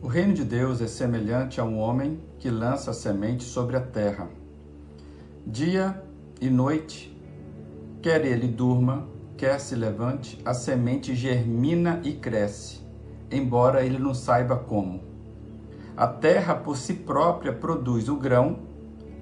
[0.00, 4.28] O reino de Deus é semelhante a um homem que lança semente sobre a terra.
[5.44, 6.00] Dia
[6.40, 7.20] e noite,
[8.00, 12.78] quer ele durma, quer se levante, a semente germina e cresce,
[13.28, 15.02] embora ele não saiba como.
[15.96, 18.60] A terra por si própria produz o grão,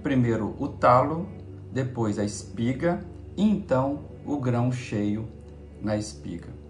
[0.03, 1.27] primeiro o talo,
[1.73, 3.01] depois a espiga
[3.35, 5.27] e então o grão cheio
[5.81, 6.66] na espiga.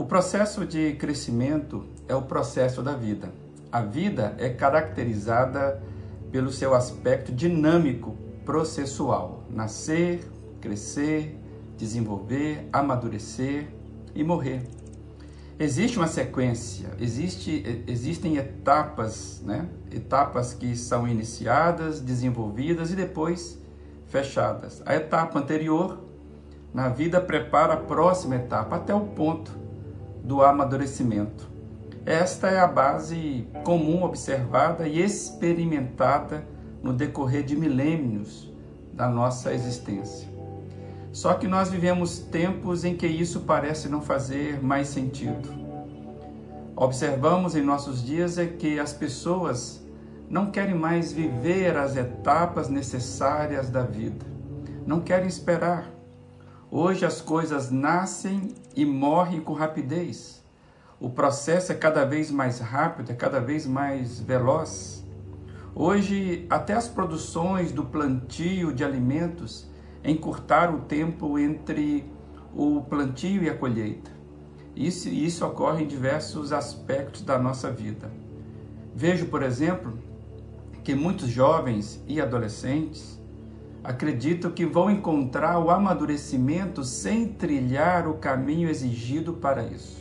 [0.00, 3.30] O processo de crescimento é o processo da vida.
[3.70, 5.82] A vida é caracterizada
[6.32, 10.26] pelo seu aspecto dinâmico processual: nascer,
[10.58, 11.38] crescer,
[11.76, 13.68] desenvolver, amadurecer
[14.14, 14.62] e morrer.
[15.58, 19.68] Existe uma sequência, existe, existem etapas, né?
[19.92, 23.58] etapas que são iniciadas, desenvolvidas e depois
[24.06, 24.82] fechadas.
[24.86, 26.00] A etapa anterior
[26.72, 29.60] na vida prepara a próxima etapa, até o ponto
[30.22, 31.48] do amadurecimento.
[32.04, 36.46] Esta é a base comum observada e experimentada
[36.82, 38.50] no decorrer de milênios
[38.92, 40.28] da nossa existência.
[41.12, 45.48] Só que nós vivemos tempos em que isso parece não fazer mais sentido.
[46.76, 49.84] Observamos em nossos dias é que as pessoas
[50.28, 54.24] não querem mais viver as etapas necessárias da vida.
[54.86, 55.90] Não querem esperar
[56.72, 60.40] Hoje as coisas nascem e morrem com rapidez.
[61.00, 65.04] O processo é cada vez mais rápido, é cada vez mais veloz.
[65.74, 69.68] Hoje, até as produções do plantio de alimentos
[70.04, 72.08] encurtaram o tempo entre
[72.54, 74.12] o plantio e a colheita.
[74.76, 78.12] Isso, isso ocorre em diversos aspectos da nossa vida.
[78.94, 79.98] Vejo, por exemplo,
[80.84, 83.19] que muitos jovens e adolescentes
[83.82, 90.00] acredito que vão encontrar o amadurecimento sem trilhar o caminho exigido para isso.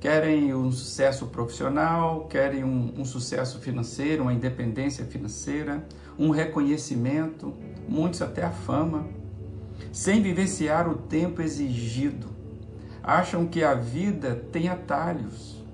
[0.00, 5.86] Querem um sucesso profissional, querem um, um sucesso financeiro, uma independência financeira,
[6.18, 7.52] um reconhecimento,
[7.88, 9.06] muitos até a fama,
[9.92, 12.28] sem vivenciar o tempo exigido.
[13.02, 15.64] Acham que a vida tem atalhos.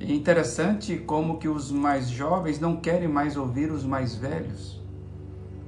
[0.00, 4.83] É interessante como que os mais jovens não querem mais ouvir os mais velhos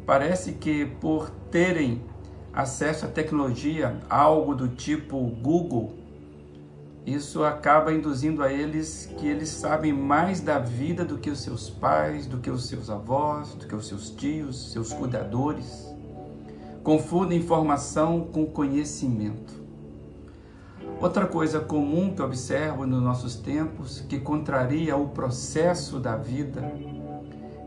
[0.07, 2.01] Parece que por terem
[2.55, 5.93] acesso à tecnologia, algo do tipo Google,
[7.05, 11.69] isso acaba induzindo a eles que eles sabem mais da vida do que os seus
[11.69, 15.87] pais, do que os seus avós, do que os seus tios, seus cuidadores.
[16.83, 19.55] Confundem informação com conhecimento.
[21.01, 26.63] Outra coisa comum que observo nos nossos tempos, que contraria o processo da vida,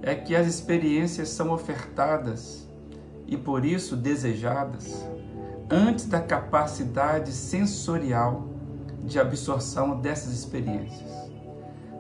[0.01, 2.67] é que as experiências são ofertadas
[3.27, 5.05] e por isso desejadas
[5.69, 8.47] antes da capacidade sensorial
[9.03, 11.09] de absorção dessas experiências.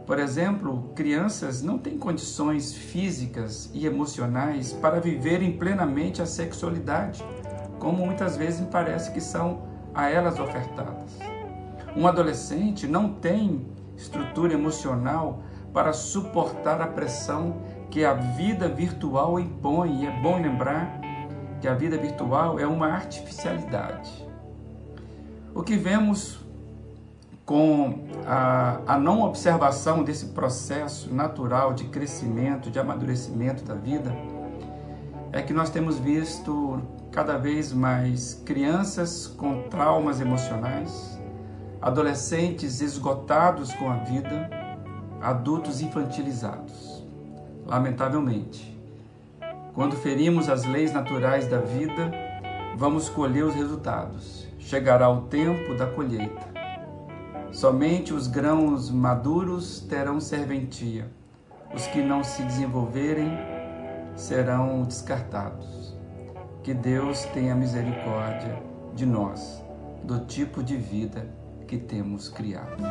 [0.05, 7.23] Por exemplo, crianças não têm condições físicas e emocionais para viverem plenamente a sexualidade,
[7.77, 9.61] como muitas vezes parece que são
[9.93, 11.19] a elas ofertadas.
[11.95, 20.03] Um adolescente não tem estrutura emocional para suportar a pressão que a vida virtual impõe,
[20.03, 20.99] e é bom lembrar
[21.59, 24.27] que a vida virtual é uma artificialidade.
[25.53, 26.39] O que vemos
[27.45, 34.15] com a, a não observação desse processo natural de crescimento, de amadurecimento da vida,
[35.31, 41.19] é que nós temos visto cada vez mais crianças com traumas emocionais,
[41.81, 44.47] adolescentes esgotados com a vida,
[45.21, 46.99] adultos infantilizados
[47.69, 48.75] lamentavelmente.
[49.75, 52.11] Quando ferimos as leis naturais da vida,
[52.75, 54.47] vamos colher os resultados.
[54.57, 56.49] Chegará o tempo da colheita.
[57.51, 61.09] Somente os grãos maduros terão serventia.
[61.73, 63.37] Os que não se desenvolverem
[64.15, 65.95] serão descartados.
[66.63, 68.61] Que Deus tenha misericórdia
[68.95, 69.63] de nós,
[70.03, 71.27] do tipo de vida
[71.67, 72.83] que temos criado.